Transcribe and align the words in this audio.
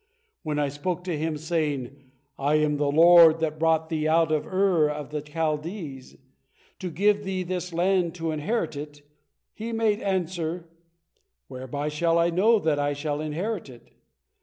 When 0.41 0.57
I 0.57 0.69
spoke 0.69 1.03
to 1.03 1.15
him, 1.15 1.37
saying, 1.37 1.95
'I 2.39 2.55
am 2.55 2.77
the 2.77 2.89
Lord 2.89 3.39
that 3.39 3.59
brought 3.59 3.89
thee 3.89 4.07
out 4.07 4.31
of 4.31 4.47
Ur 4.47 4.89
of 4.89 5.11
the 5.11 5.21
Chaldees, 5.21 6.15
to 6.79 6.89
give 6.89 7.23
thee 7.23 7.43
this 7.43 7.71
land 7.71 8.15
to 8.15 8.31
inherit 8.31 8.75
it,' 8.75 9.03
he 9.53 9.71
made 9.71 10.01
answer, 10.01 10.67
'Whereby 11.49 11.87
shall 11.89 12.17
I 12.17 12.31
know 12.31 12.57
that 12.57 12.79
I 12.79 12.93
shall 12.93 13.21
inherit 13.21 13.69
it?' 13.69 13.91